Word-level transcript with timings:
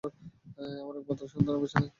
আমার 0.79 0.95
একমাত্র 0.99 1.23
সন্তান 1.33 1.53
আর 1.55 1.61
বেঁচে 1.61 1.77
নাই! 1.77 1.89